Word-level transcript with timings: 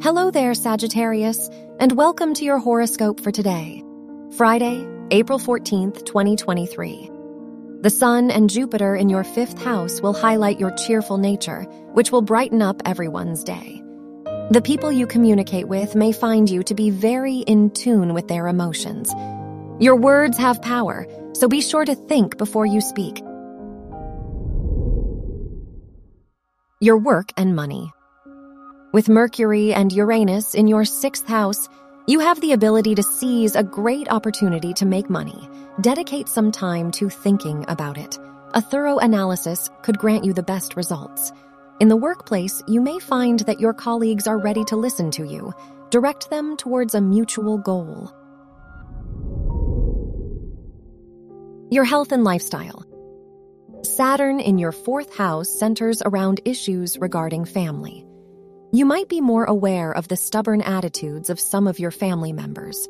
Hello 0.00 0.30
there, 0.30 0.54
Sagittarius, 0.54 1.50
and 1.80 1.90
welcome 1.90 2.32
to 2.34 2.44
your 2.44 2.60
horoscope 2.60 3.18
for 3.18 3.32
today, 3.32 3.82
Friday, 4.36 4.86
April 5.10 5.40
14th, 5.40 6.04
2023. 6.06 7.10
The 7.80 7.90
Sun 7.90 8.30
and 8.30 8.48
Jupiter 8.48 8.94
in 8.94 9.08
your 9.08 9.24
fifth 9.24 9.60
house 9.60 10.00
will 10.00 10.12
highlight 10.12 10.60
your 10.60 10.70
cheerful 10.70 11.18
nature, 11.18 11.62
which 11.94 12.12
will 12.12 12.22
brighten 12.22 12.62
up 12.62 12.80
everyone's 12.84 13.42
day. 13.42 13.82
The 14.52 14.62
people 14.62 14.92
you 14.92 15.08
communicate 15.08 15.66
with 15.66 15.96
may 15.96 16.12
find 16.12 16.48
you 16.48 16.62
to 16.62 16.76
be 16.76 16.90
very 16.90 17.38
in 17.38 17.70
tune 17.70 18.14
with 18.14 18.28
their 18.28 18.46
emotions. 18.46 19.12
Your 19.80 19.96
words 19.96 20.38
have 20.38 20.62
power, 20.62 21.08
so 21.32 21.48
be 21.48 21.60
sure 21.60 21.84
to 21.84 21.96
think 21.96 22.38
before 22.38 22.66
you 22.66 22.80
speak. 22.80 23.20
Your 26.80 26.98
work 26.98 27.32
and 27.36 27.56
money. 27.56 27.90
With 28.90 29.10
Mercury 29.10 29.74
and 29.74 29.92
Uranus 29.92 30.54
in 30.54 30.66
your 30.66 30.86
sixth 30.86 31.28
house, 31.28 31.68
you 32.06 32.20
have 32.20 32.40
the 32.40 32.52
ability 32.52 32.94
to 32.94 33.02
seize 33.02 33.54
a 33.54 33.62
great 33.62 34.10
opportunity 34.10 34.72
to 34.72 34.86
make 34.86 35.10
money. 35.10 35.46
Dedicate 35.82 36.26
some 36.26 36.50
time 36.50 36.90
to 36.92 37.10
thinking 37.10 37.66
about 37.68 37.98
it. 37.98 38.18
A 38.54 38.62
thorough 38.62 38.96
analysis 38.96 39.68
could 39.82 39.98
grant 39.98 40.24
you 40.24 40.32
the 40.32 40.42
best 40.42 40.74
results. 40.74 41.32
In 41.80 41.88
the 41.88 41.98
workplace, 41.98 42.62
you 42.66 42.80
may 42.80 42.98
find 42.98 43.40
that 43.40 43.60
your 43.60 43.74
colleagues 43.74 44.26
are 44.26 44.38
ready 44.38 44.64
to 44.64 44.76
listen 44.76 45.10
to 45.12 45.26
you. 45.26 45.52
Direct 45.90 46.30
them 46.30 46.56
towards 46.56 46.94
a 46.94 47.00
mutual 47.02 47.58
goal. 47.58 48.10
Your 51.70 51.84
health 51.84 52.10
and 52.10 52.24
lifestyle. 52.24 52.86
Saturn 53.82 54.40
in 54.40 54.56
your 54.56 54.72
fourth 54.72 55.14
house 55.14 55.50
centers 55.50 56.00
around 56.00 56.40
issues 56.46 56.96
regarding 56.96 57.44
family. 57.44 58.07
You 58.70 58.84
might 58.84 59.08
be 59.08 59.22
more 59.22 59.46
aware 59.46 59.92
of 59.92 60.08
the 60.08 60.16
stubborn 60.16 60.60
attitudes 60.60 61.30
of 61.30 61.40
some 61.40 61.66
of 61.66 61.78
your 61.78 61.90
family 61.90 62.34
members. 62.34 62.86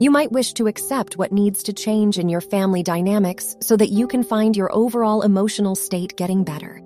You 0.00 0.10
might 0.10 0.32
wish 0.32 0.54
to 0.54 0.66
accept 0.66 1.16
what 1.16 1.30
needs 1.30 1.62
to 1.64 1.72
change 1.72 2.18
in 2.18 2.28
your 2.28 2.40
family 2.40 2.82
dynamics 2.82 3.54
so 3.60 3.76
that 3.76 3.90
you 3.90 4.08
can 4.08 4.24
find 4.24 4.56
your 4.56 4.74
overall 4.74 5.22
emotional 5.22 5.76
state 5.76 6.16
getting 6.16 6.42
better. 6.42 6.80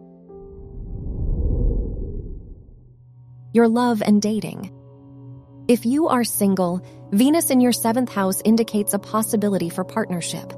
Your 3.54 3.66
love 3.66 4.02
and 4.02 4.20
dating. 4.20 4.70
If 5.66 5.86
you 5.86 6.08
are 6.08 6.22
single, 6.22 6.86
Venus 7.12 7.48
in 7.48 7.62
your 7.62 7.72
seventh 7.72 8.12
house 8.12 8.42
indicates 8.44 8.92
a 8.92 8.98
possibility 8.98 9.70
for 9.70 9.84
partnership. 9.84 10.52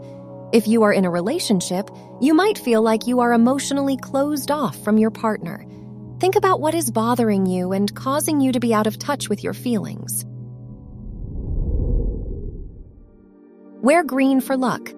If 0.52 0.66
you 0.66 0.82
are 0.82 0.92
in 0.92 1.04
a 1.04 1.10
relationship, 1.10 1.88
you 2.20 2.34
might 2.34 2.58
feel 2.58 2.82
like 2.82 3.06
you 3.06 3.20
are 3.20 3.32
emotionally 3.32 3.96
closed 3.96 4.50
off 4.50 4.76
from 4.82 4.98
your 4.98 5.12
partner. 5.12 5.64
Think 6.18 6.36
about 6.36 6.60
what 6.60 6.74
is 6.74 6.90
bothering 6.90 7.44
you 7.44 7.72
and 7.72 7.94
causing 7.94 8.40
you 8.40 8.52
to 8.52 8.60
be 8.60 8.72
out 8.72 8.86
of 8.86 8.98
touch 8.98 9.28
with 9.28 9.44
your 9.44 9.52
feelings. 9.52 10.24
Wear 13.82 14.02
green 14.02 14.40
for 14.40 14.56
luck. 14.56 14.92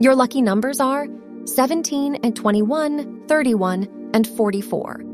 Your 0.00 0.16
lucky 0.16 0.42
numbers 0.42 0.80
are 0.80 1.06
17 1.44 2.16
and 2.16 2.34
21, 2.34 3.26
31, 3.28 4.10
and 4.12 4.26
44. 4.26 5.04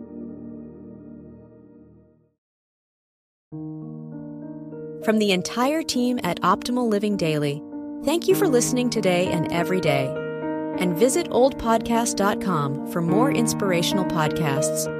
From 5.05 5.19
the 5.19 5.33
entire 5.33 5.83
team 5.83 6.21
at 6.25 6.41
Optimal 6.41 6.89
Living 6.89 7.17
Daily, 7.17 7.63
thank 8.05 8.29
you 8.29 8.35
for 8.35 8.49
listening 8.49 8.89
today 8.89 9.27
and 9.27 9.53
every 9.53 9.81
day. 9.81 10.07
And 10.79 10.97
visit 10.97 11.29
oldpodcast.com 11.29 12.91
for 12.91 13.03
more 13.03 13.31
inspirational 13.31 14.07
podcasts. 14.07 15.00